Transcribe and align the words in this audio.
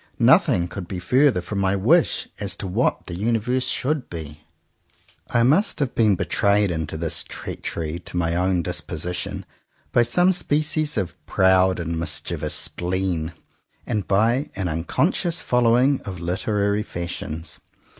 Nothing 0.17 0.67
could 0.67 0.87
be 0.87 0.97
further 0.97 1.41
from 1.41 1.59
my 1.59 1.75
wish 1.75 2.27
as 2.39 2.55
to 2.55 2.65
what 2.65 3.05
the 3.05 3.13
universe 3.13 3.67
should 3.67 4.09
be. 4.09 4.41
I 5.29 5.43
must 5.43 5.77
have 5.79 5.93
been 5.93 6.15
betrayed 6.15 6.71
into 6.71 6.97
this 6.97 7.23
treachery 7.23 7.99
to 7.99 8.17
my 8.17 8.33
own 8.35 8.63
disposition 8.63 9.45
by 9.91 10.01
some 10.01 10.33
species 10.33 10.97
of 10.97 11.23
proud 11.27 11.79
and 11.79 11.99
mischievous 11.99 12.55
spleen, 12.55 13.33
and 13.85 14.07
by 14.07 14.49
an 14.55 14.67
unconscious 14.67 15.39
following 15.39 16.01
of 16.01 16.19
literary 16.19 16.81
fashions. 16.81 17.59